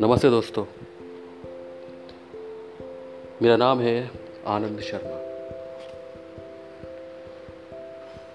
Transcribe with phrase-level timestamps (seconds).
[0.00, 0.64] नमस्ते दोस्तों।
[3.42, 4.10] मेरा नाम है
[4.46, 5.16] आनंद शर्मा।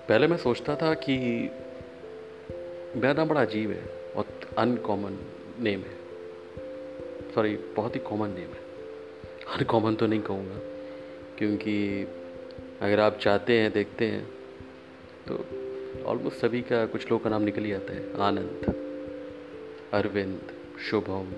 [0.10, 1.18] पहले मैं सोचता था कि
[2.96, 4.26] मेरा नाम बड़ा अजीब है और
[4.58, 5.18] अनकॉमन
[5.60, 5.96] नेम है।
[7.36, 8.66] सॉरी बहुत ही कॉमन नेम है।
[9.58, 10.60] अनकॉमन तो नहीं कहूँगा,
[11.38, 12.08] क्योंकि
[12.82, 14.35] अगर आप चाहते हैं, देखते हैं
[15.28, 15.36] तो
[16.06, 18.66] ऑलमोस्ट सभी का कुछ लोगों का नाम निकल ही आता है। आनंद,
[19.94, 20.42] अरविंद,
[20.90, 21.32] शुभम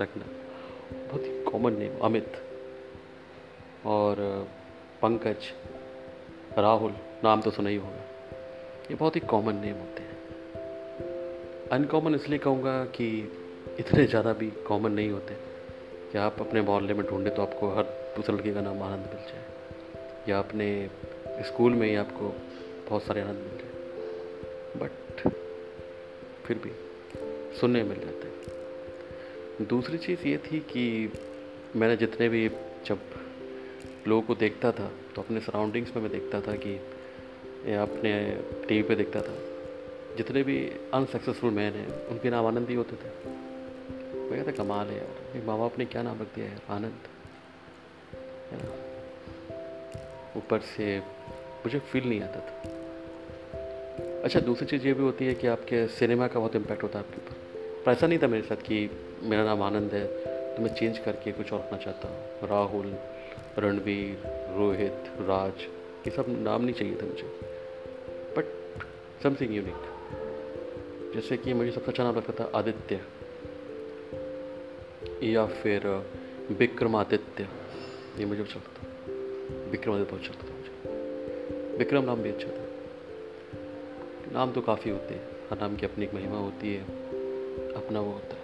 [0.00, 0.24] रखना
[1.08, 2.32] बहुत ही कॉमन नेम अमित,
[3.86, 4.16] और,
[5.02, 5.36] पंकज,
[6.58, 6.92] राहुल,
[7.24, 8.02] नाम तो सुना ही होगा।
[8.90, 10.18] ये बहुत ही कॉमन नेम होते हैं।
[11.68, 13.32] अनकॉमन इसलिए कहूँगा कि
[13.78, 15.34] इतने ज़्यादा भी कॉमन नहीं होते।
[16.12, 17.82] कि आप अपने मोहल्ले में ढूंढे तो आपको हर
[18.16, 19.44] दूसरे लड़के का नाम आनंद मिल जाए।
[20.28, 20.90] या अपने
[21.46, 22.34] स्कूल में ही आपको
[22.88, 23.74] बहुत सारे आनंद मिल जाए
[24.76, 25.28] बट
[26.44, 26.70] फिर भी
[27.60, 28.34] सुनने मिल जाते हैं।
[29.66, 31.12] दूसरी चीज़ ये थी कि
[31.76, 32.48] मैंने जितने भी
[32.86, 32.98] जब
[34.08, 36.80] लोगों को देखता था तो अपने सराउंडिंग्स में मैं देखता था कि
[37.66, 39.34] या अपने टीवी पे देखता था।
[40.16, 43.28] जितने भी अनसक्सेसफुल मैन हैं, उनके नाम आनंद ही होते थे।
[44.14, 46.58] मैं कहता, कमाल है यार एक माँ बाप ने क्या नाम रख दिया है?
[46.68, 46.98] आनंद।
[48.50, 48.70] है ना?
[50.36, 50.98] ऊपर से
[51.60, 52.73] मुझे फील नहीं आता था।
[54.24, 57.04] अच्छा दूसरी चीज़ ये भी होती है कि आपके सिनेमा का बहुत इम्पैक्ट होता है
[57.04, 57.36] आपके ऊपर।
[57.86, 58.90] पर ऐसा नहीं था मेरे साथ कि
[59.22, 60.06] मेरा नाम आनंद है
[60.56, 62.94] तो मैं चेंज करके कुछ और रखना चाहता हूँ। राहुल,
[63.58, 64.18] रणवीर,
[64.56, 65.60] रोहित, राज,
[66.06, 67.40] ये सब नाम नहीं चाहिए था मुझे।
[68.36, 68.44] बट
[69.22, 69.74] समथिंग यूनिक
[71.14, 73.00] जैसे कि मुझे सबसे अच्छा नाम लगता था आदित्य।
[75.32, 75.86] या फिर,
[76.50, 77.48] विक्रमादित्य।
[78.18, 78.86] ये मुझे अच्छा लगता
[79.70, 80.98] विक्रमादित्य बहुत अच्छा लगता मुझे।
[81.78, 82.63] विक्रम नाम भी अच्छा था।
[84.34, 86.80] नाम तो काफ़ी होते हैं। हर नाम की अपनी एक महिमा होती है,
[87.74, 88.42] अपना वो होता है।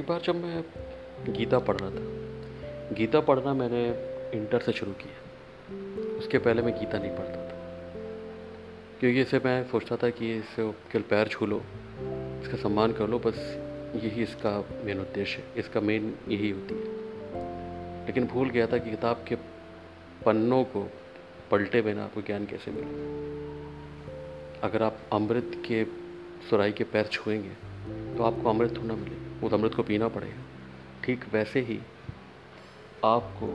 [0.00, 0.64] एक बार जब मैं
[1.32, 2.04] गीता पढ़ रहा था,
[2.94, 3.88] गीता पढ़ना मैंने
[4.38, 5.28] इंटर से शुरू किया।
[6.18, 7.58] उसके पहले मैं गीता नहीं पढ़ता था।
[9.00, 11.58] क्योंकि इसे मैं सोचता था कि इसे केवल पैर छू लो,
[12.42, 13.34] इसका सम्मान कर लो, बस
[13.96, 16.84] यही इसका मेन उद्देश्य है, इसका मेन यही होती है।
[18.06, 19.34] लेकिन भूल गया था कि किताब के
[20.26, 20.92] पन्नों को
[21.50, 23.18] पलटे बिना आपको ज्ञान कैसे मिले?
[24.62, 25.84] अगर आप अमृत के
[26.50, 30.42] सुराई के पैर छुएँगे तो आपको अमृत थोड़ा मिलेगा उस अमृत को पीना पड़ेगा।
[31.04, 31.78] ठीक वैसे ही
[33.04, 33.46] आपको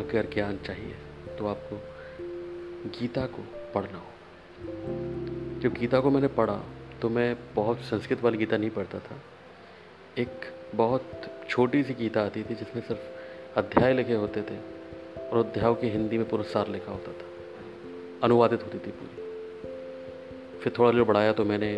[0.00, 0.96] अगर ज्ञान चाहिए
[1.38, 1.76] तो आपको
[2.90, 3.44] गीता को
[3.74, 4.10] पढ़ना हो
[5.60, 6.60] जब गीता को मैंने पढ़ा
[7.02, 9.20] तो मैं बहुत संस्कृत वाली गीता नहीं पढ़ता था।
[10.18, 11.10] एक बहुत
[11.48, 14.56] छोटी सी गीता आती थी, जिसमें सिर्फ़ अध्याय लिखे होते थे,
[15.28, 17.26] और अध्यायों के हिंदी में पुरस्कार लिखा होता था।
[18.22, 19.29] अनुवादित होती थी पूरी।
[20.62, 21.70] फिर थोड़ा जो बढ़ाया तो मैंने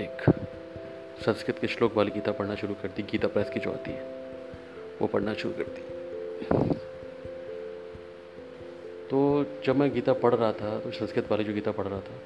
[0.00, 0.30] एक
[1.26, 4.02] संस्कृत के श्लोक वाली गीता पढ़ना शुरू कर दी, गीता प्रेस की जो आती है,
[5.00, 5.82] वो पढ़ना शुरू कर दी।
[9.10, 12.20] तो जब मैं गीता पढ़ रहा था तो संस्कृत वाली जो गीता पढ़ रहा था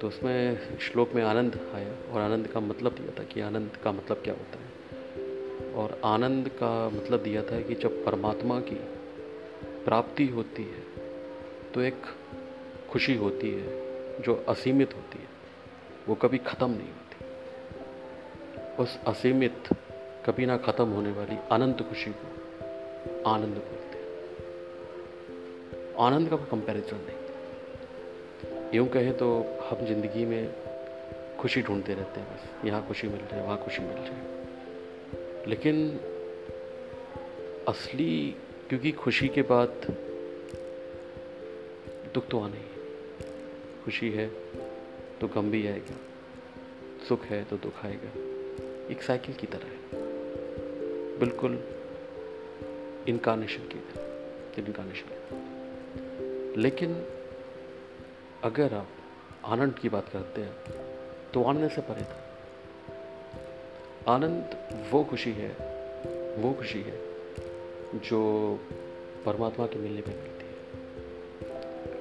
[0.00, 3.92] तो उसमें श्लोक में आनंद आया और आनंद का मतलब दिया था कि आनंद का
[3.92, 8.80] मतलब क्या होता है। और आनंद का मतलब दिया था कि जब परमात्मा की
[9.84, 10.82] प्राप्ति होती है
[11.74, 12.02] तो एक
[12.90, 13.85] खुशी होती है
[14.20, 15.28] जो असीमित होती है,
[16.08, 17.16] वो कभी ख़त्म नहीं होती।
[18.82, 19.68] उस असीमित,
[20.26, 22.26] कभी ना ख़त्म होने वाली अनंत खुशी को
[23.30, 24.06] आनंद बोलते हैं।
[26.00, 27.20] आनंद का कंपैरिजन नहीं।
[28.74, 29.26] यूँ कहें तो
[29.62, 30.42] हम ज़िंदगी में
[31.40, 34.20] खुशी ढूंढते रहते हैं बस। यहाँ खुशी मिल जाए वहाँ खुशी मिल जाए
[35.46, 36.00] लेकिन
[37.68, 38.34] असली,
[38.68, 39.72] क्योंकि खुशी के बाद
[42.14, 42.75] दुख तो आना ही।
[43.86, 44.26] खुशी है
[45.20, 45.96] तो गम भी आएगा,
[47.08, 48.08] सुख है तो दुख आएगा।
[48.92, 49.78] एक साइकिल की तरह है।
[51.18, 51.52] बिल्कुल
[53.08, 56.94] इनकारनेशन की तरह इनकारनेशन की लेकिन
[58.44, 58.88] अगर आप
[59.44, 60.52] आनंद की बात करते हैं
[61.30, 62.38] तो आनंद से परे था।
[64.14, 64.56] आनंद
[64.90, 65.50] वो खुशी है,
[66.36, 67.00] वो खुशी है,
[67.94, 68.20] जो
[69.26, 70.56] परमात्मा के मिलने पे मिलती है।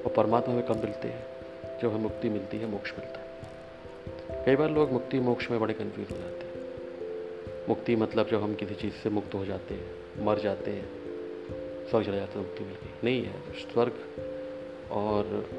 [0.04, 1.35] और परमात्मा में कब मिलते हैं।
[1.82, 3.26] जब हमें मुक्ति मिलती है, मोक्ष मिलता है।
[4.46, 6.56] कई बार लोग मुक्ति, मोक्ष में बड़े कन्फ्यूज़ हो जाते हैं।
[7.70, 9.92] मुक्ति मतलब जब हम किसी चीज़ से मुक्त हो जाते हैं,
[10.26, 11.06] मर जाते हैं,
[11.90, 13.42] स्वर्ग चला जाता है मुक्ति मिल गई नहीं है,
[13.74, 13.94] स्वर्ग
[14.92, 15.50] और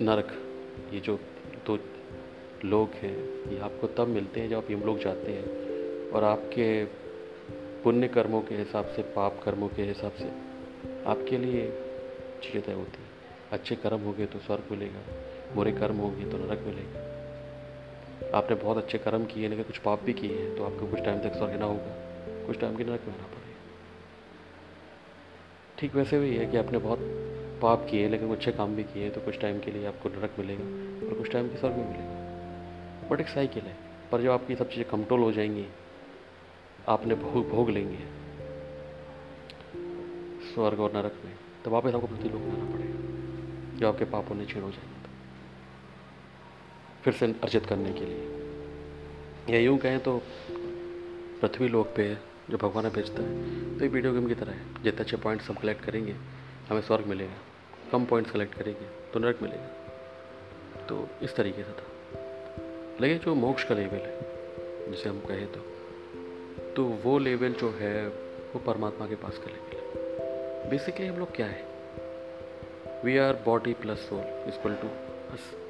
[0.00, 0.28] नरक,
[0.92, 1.18] ये जो
[1.66, 1.78] दो
[2.64, 5.46] लोग हैं, ये आपको तब मिलते हैं जब आप यमलोक जाते हैं
[6.10, 6.84] और आपके
[7.84, 10.28] पुण्य कर्मों के हिसाब से, पाप कर्मों के हिसाब से
[11.06, 11.66] आपके लिए
[12.42, 13.10] चीज़ें तय होती हैं।
[13.52, 18.98] अच्छे कर्म होंगे तो स्वर्ग मिलेगा। बुरे कर्म होंगे तो नरक मिलेगा। आपने बहुत अच्छे
[18.98, 21.64] कर्म किए लेकिन कुछ पाप भी किए हैं तो आपको कुछ टाइम तक स्वर्ग ना
[21.64, 23.44] होगा। कुछ टाइम के नरक में आना पड़ेगा।
[25.78, 26.98] ठीक वैसे भी है कि आपने बहुत
[27.62, 30.64] पाप किए, लेकिन अच्छे काम भी किए तो कुछ टाइम के लिए आपको नरक मिलेगा
[31.06, 33.76] और कुछ टाइम के स्वर्ग में मिलेगा। बट एक साइकिल है।
[34.12, 35.66] पर जब आपकी सब चीज़ें कंट्रोल हो जाएँगी,
[36.88, 37.98] आपने भोग भोग लेंगे।
[40.46, 41.32] स्वर्ग और नरक में
[41.64, 44.95] तो वापस आपको प्रतिलोक में आना पड़ेगा, जो आपके पापों ने छेड़ हो जाएँगे।
[47.06, 48.22] फिर से अर्जित करने के लिए।
[49.54, 50.22] या यूँ कहें तो
[51.40, 52.14] पृथ्वी लोक पे
[52.50, 55.54] जो भगवान भेजता है। तो ये वीडियो गेम की तरह है। जितने अच्छे पॉइंट्स हम
[55.54, 56.12] कलेक्ट करेंगे,
[56.68, 57.34] हमें स्वर्ग मिलेगा।
[57.92, 59.66] कम पॉइंट्स कलेक्ट करेंगे तो नरक मिलेगा।
[60.86, 61.86] तो इस तरीके से था।
[63.00, 64.20] लेकिन जो मोक्ष का लेवल है,
[64.90, 65.60] जिसे हम कहें तो
[66.76, 71.36] तो वो लेवल जो है, वो परमात्मा के पास का लेवल है। बेसिकली हम लोग
[71.36, 71.64] क्या है?
[73.04, 74.88] We are body plus soul equal to
[75.34, 75.65] us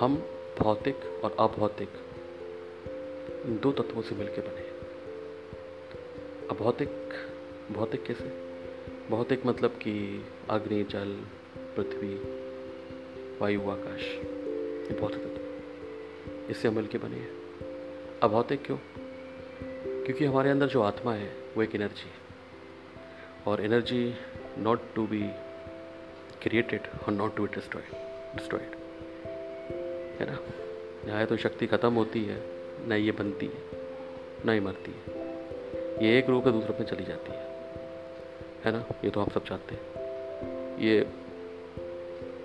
[0.00, 0.16] हम
[0.58, 1.88] भौतिक और अभौतिक
[3.46, 4.80] दो तत्वों से मिलकर बने हैं।
[6.48, 6.88] अभौतिक
[7.72, 8.24] भौतिक कैसे?
[9.10, 11.24] भौतिक मतलब कि अग्नि, जल,
[11.58, 12.14] पृथ्वी,
[13.38, 17.30] वायु, आकाश, ये भौतिक तत्व। इससे मिल के बने हैं।
[18.22, 18.78] अभौतिक क्यों?
[20.04, 22.26] क्योंकि हमारे अंदर जो आत्मा है, वो एक एनर्जी है।
[23.46, 24.14] और energy
[24.58, 25.22] not to be
[26.42, 27.92] created और not to be destroyed
[28.36, 28.85] destroyed
[30.20, 30.38] है ना?
[31.08, 32.42] यहाँ तो शक्ति ख़त्म होती है,
[32.88, 33.62] न ये बनती है,
[34.46, 35.26] न ही मरती है।
[36.06, 37.46] ये एक रूप से दूसरे में चली जाती है।
[38.64, 38.86] है ना?
[39.04, 39.80] ये तो आप सब जानते हैं।
[40.78, 41.06] ये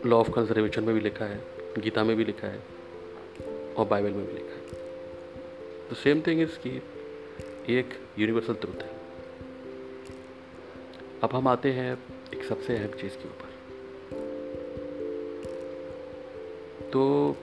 [0.06, 1.42] लॉ ऑफ़ कंजर्वेशन में भी लिखा है,
[1.80, 2.64] गीता में भी लिखा है,
[3.74, 4.62] और बाइबल में भी लिखा है।
[5.90, 6.84] तो सेम थिंग इज़ की
[7.80, 7.90] एक
[8.20, 8.90] यूनिवर्सल ट्रुथ है।
[11.24, 12.00] अब हम आते हैं
[12.34, 13.52] एक सबसे अहम चीज़ के ऊपर।
[16.94, 17.36] तो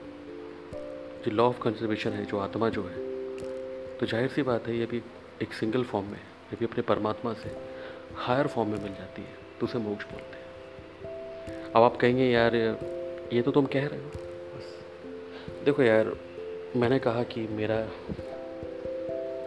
[1.25, 3.07] जो लॉ ऑफ़ कंजर्वेशन है, जो आत्मा जो है
[3.97, 5.01] तो ज़ाहिर सी बात है, ये भी
[5.41, 7.55] एक सिंगल फॉर्म में ये भी अपने परमात्मा से
[8.15, 12.55] हायर फॉर्म में मिल जाती है तो उसे मोक्ष बोलते हैं। अब आप कहेंगे, यार,
[13.33, 14.09] ये तो तुम कह रहे हो।
[14.55, 16.11] बस। देखो यार,
[16.75, 17.81] मैंने कहा कि मेरा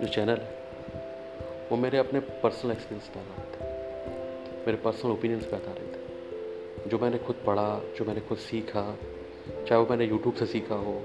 [0.00, 0.62] जो चैनल है,
[1.70, 6.98] वो मेरे अपने पर्सनल एक्सपीरियंस पे आधारित थे। मेरे पर्सनल ओपिनियंस पे आधारित थे। जो
[6.98, 8.98] मैंने खुद पढ़ा, जो मैंने खुद सीखा,
[9.68, 11.02] चाहे वो मैंने यूट्यूब से सीखा हो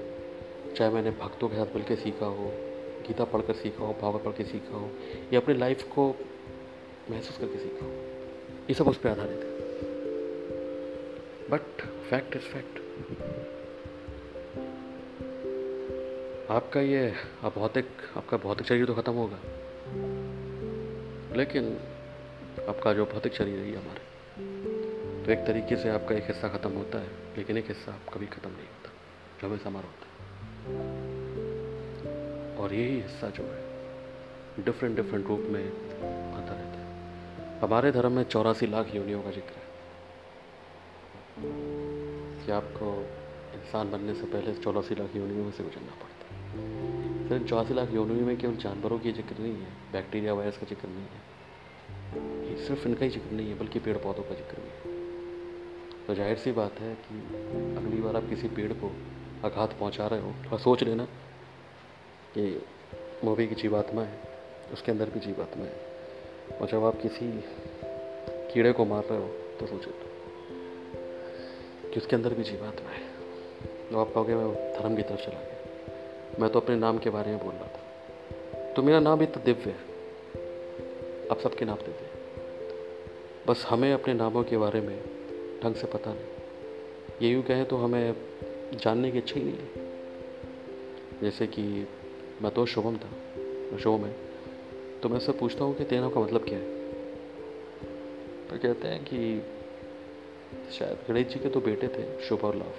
[0.78, 2.50] चाहे मैंने भक्तों के साथ मिलकर सीखा हो,
[3.06, 4.90] गीता पढ़कर सीखा हो भागवत पढ़ के सीखा हो,
[5.32, 6.04] या अपनी लाइफ को
[7.10, 7.92] महसूस करके सीखा हो,
[8.68, 9.50] ये सब उस पर आधारित है।
[11.50, 12.78] बट फैक्ट इज़ फैक्ट
[16.50, 17.00] आपका ये
[17.54, 17.86] भौतिक,
[18.16, 19.38] आपका भौतिक शरीर तो ख़त्म होगा।
[21.36, 21.64] लेकिन
[22.68, 26.98] आपका जो भौतिक शरीर है हमारे। तो एक तरीके से आपका एक हिस्सा ख़त्म होता
[26.98, 30.07] है, लेकिन एक हिस्सा कभी ख़त्म नहीं होता, हमेशा हमारा होता है।
[32.58, 35.64] और यही हिस्सा जो है डिफरेंट डिफरेंट रूप में
[36.34, 39.66] आता रहता है। हमारे धर्म में चौरासी लाख योनियों का ज़िक्र है।
[42.46, 42.86] कि आपको
[43.54, 47.92] इंसान बनने से पहले चौरासी लाख योनियों में से गुजरना पड़ता है। फिर चौरासी लाख
[47.92, 51.28] योनियों में केवल जानवरों की ज़िक्र नहीं है बैक्टीरिया वायरस का ज़िक्र नहीं है।
[52.50, 54.96] ये सिर्फ़ इनका ही ज़िक्र नहीं है, बल्कि पेड़ पौधों का ज़िक्र भी है।
[56.06, 57.18] तो ज़ाहिर सी बात है कि
[57.76, 58.88] अगली बार आप किसी पेड़ को
[59.44, 61.04] आघात पहुँचा रहे हो थोड़ा सोच लेना
[62.34, 62.62] कि
[63.24, 64.18] मूवी की जीवात्मा है,
[64.72, 65.88] उसके अंदर भी जीवात्मा है।
[66.60, 67.44] और जब आप किसी
[68.54, 69.90] कीड़े को मार रहे हो तो सोचो
[71.90, 73.00] कि उसके अंदर भी जीवात्मा है।
[73.90, 75.58] तो आप कहोगे, मैं धर्म की तरफ़ चला गया।
[76.40, 77.80] मैं तो अपने नाम के बारे में बोल रहा था।
[78.72, 79.88] तो मेरा नाम भी तो दिव्य है।
[81.30, 82.10] आप सबके नाम दिव्य है।
[83.48, 85.02] बस हमें अपने नामों के बारे में
[85.64, 86.24] ढंग से पता नहीं।
[87.22, 88.14] ये यूँ कहें तो हमें
[88.74, 89.86] जानने की इच्छा ही नहीं है।
[91.22, 91.62] जैसे कि
[92.42, 94.12] मैं तो शुभम था शुभम है।
[95.00, 96.76] तो मैं उससे पूछता हूँ कि तेरे नाम का मतलब क्या है?
[98.48, 99.42] तो कहते हैं कि
[100.72, 102.74] शायद गणेश जी के तो बेटे थे, शुभ और लाभ।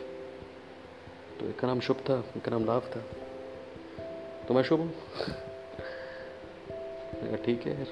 [1.40, 3.02] तो एक का नाम शुभ था एक का नाम लाभ था।
[4.48, 4.94] तो मैं शुभ हूँ
[7.46, 7.88] ठीक है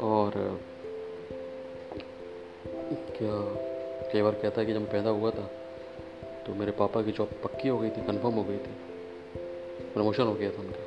[0.00, 0.60] और
[3.18, 3.69] क्या
[4.12, 5.46] कई बार कहता है कि जब मैं पैदा हुआ था
[6.46, 8.74] तो मेरे पापा की जॉब पक्की हो गई थी कन्फर्म हो गई थी।
[9.94, 10.84] प्रमोशन हो गया था उनका।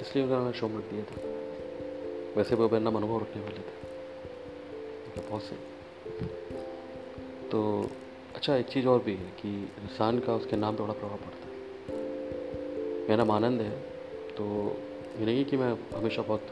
[0.00, 1.16] इसलिए उनका मैंने शो रख दिया था।
[2.36, 3.84] वैसे वो नाम अनुभव रखने वाले थे।
[5.30, 5.58] बहुत सही
[7.48, 7.90] तो
[8.34, 9.50] अच्छा एक चीज़ और भी है कि
[9.82, 11.54] इंसान का उसके नाम पे बड़ा प्रभाव पड़ता है।
[13.00, 13.80] मेरा नाम आनंद है
[14.30, 14.44] तो
[15.18, 16.46] ये नहीं कि मैं हमेशा बहुत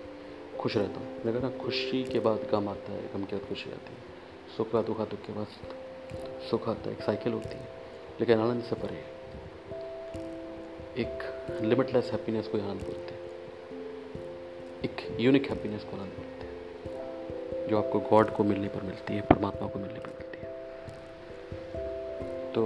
[0.60, 3.70] खुश रहता हूँ। कहा ना, खुशी के बाद गम आता है, गम के बाद खुशी
[3.70, 4.11] आती है।
[4.56, 5.46] सुख का दुख दुख के बाद
[6.50, 7.68] सुख आता एक साइकिल होती है,
[8.20, 8.96] लेकिन आनंद से परे
[11.02, 13.20] एक लिमिटलेस हैप्पीनेस को आनंद बोलते हैं।
[14.84, 19.20] एक यूनिक हैप्पीनेस को आनंद बोलते हैं, जो आपको गॉड को मिलने पर मिलती है,
[19.20, 20.50] परमात्मा को मिलने पर मिलती है।
[22.52, 22.62] तो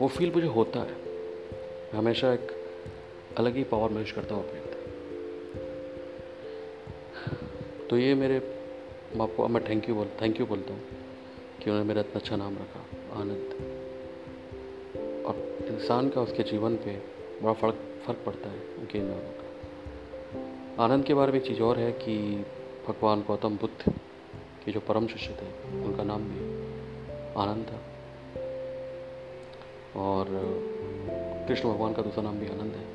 [0.00, 0.94] वो फील मुझे होता है।
[1.94, 2.52] हमेशा एक
[3.38, 4.60] अलग ही पावर महसूस करता हूँ अपने
[7.90, 8.38] तो ये मेरे
[9.16, 10.82] मैं आपको, मैं थैंक यू बोल थैंक यू बोलता हूँ
[11.62, 12.80] कि उन्होंने मेरा इतना अच्छा नाम रखा,
[13.20, 13.50] आनंद।
[15.26, 17.02] और इंसान का उसके जीवन पे
[17.42, 17.74] बड़ा फ़र्क,
[18.06, 22.46] फ़र्क पड़ता है उनके नामों का। आनंद के बारे में एक चीज़ और है कि
[22.88, 23.92] भगवान गौतम बुद्ध
[24.64, 26.40] के जो परम शिष्य थे, उनका नाम भी
[27.36, 27.80] आनंद था।
[30.00, 30.26] और
[31.48, 32.86] कृष्ण भगवान का दूसरा नाम भी आनंद है।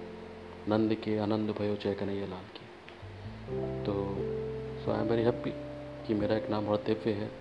[0.70, 2.68] नंद के आनंद भयो जय कन्हैया लाल की।
[3.86, 3.94] तो
[4.86, 5.67] so I am very happy
[6.08, 7.32] कि मेरा एक नाम दिव्य है।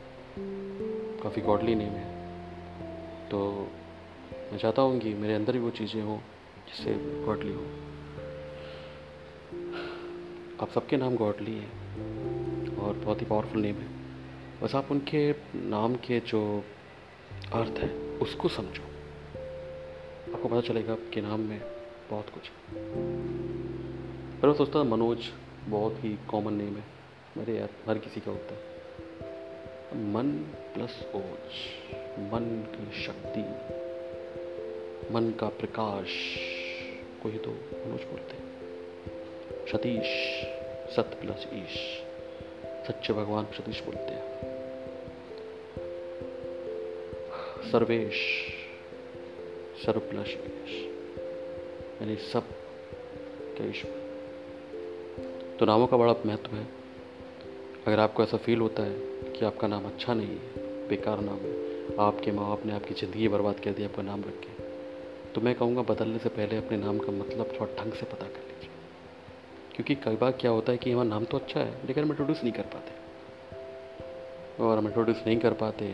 [1.22, 2.04] काफ़ी गॉडली नेम है।
[3.28, 3.68] तो
[4.52, 6.18] मैं चाहता हूँ कि मेरे अंदर भी वो चीज़ें हों
[6.68, 6.94] जिससे
[7.26, 7.62] गॉडली हो।
[10.62, 11.72] आप सबके नाम गॉडली हैं
[12.76, 13.88] और बहुत ही पावरफुल नेम है।
[14.62, 16.64] बस आप उनके नाम के जो
[17.52, 18.82] अर्थ है, उसको समझो।
[20.34, 21.60] आपको पता चलेगा आपके नाम में
[22.10, 22.42] बहुत कुछ
[24.42, 25.18] पर मैं सोचता मनोज,
[25.68, 26.95] बहुत ही कॉमन नेम है।
[27.36, 28.60] मेरे यार हर किसी का होता है।
[30.04, 30.30] मन
[30.74, 31.56] प्लस ओज,
[32.18, 33.40] मन की शक्ति,
[35.14, 36.36] मन का प्रकाश
[37.22, 38.46] को ही तो मनोज बोलते हैं।
[39.72, 40.06] सतीश,
[40.96, 42.02] सत प्लस ईश,
[42.88, 44.36] सच्चे भगवान सतीश बोलते हैं।
[47.72, 48.46] सर्वेश,
[49.86, 50.72] सर्व प्लस ईश,
[52.02, 52.44] यानी सब
[53.42, 54.06] के ईश्वर।
[55.60, 56.85] तो नामों का बड़ा महत्व है।
[57.86, 58.94] अगर आपको ऐसा फील होता है
[59.30, 61.52] कि आपका नाम अच्छा नहीं है, बेकार नाम है,
[61.96, 64.54] आपके माँ बाप ने आपकी ज़िंदगी बर्बाद कर दी, आपका नाम रख के
[65.32, 68.42] तो मैं कहूँगा बदलने से पहले अपने नाम का मतलब थोड़ा ढंग से पता कर
[68.46, 68.70] लीजिए।
[69.74, 72.42] क्योंकि कई बार क्या होता है कि हमारा नाम तो अच्छा है, लेकिन हम इंट्रोड्यूस
[72.42, 72.94] नहीं कर पाते।
[74.62, 75.92] और हम इंट्रोड्यूस नहीं कर पाते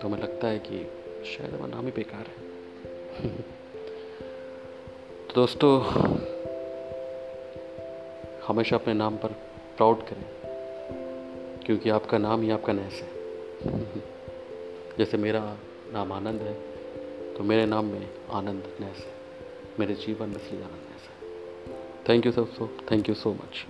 [0.00, 0.78] तो हमें लगता है कि
[1.26, 3.28] शायद हमारा नाम ही बेकार है।
[5.28, 5.80] तो दोस्तों,
[8.48, 9.28] हमेशा अपने नाम पर
[9.76, 10.35] प्राउड करें।
[11.66, 14.02] क्योंकि आपका नाम ही आपका नैस है।
[14.98, 15.40] जैसे मेरा
[15.92, 16.54] नाम आनंद है
[17.34, 19.14] तो मेरे नाम में आनंद नैस है।
[19.80, 23.64] मेरे जीवन में श्री आनंद नैस है। Thank you sir so thank you so much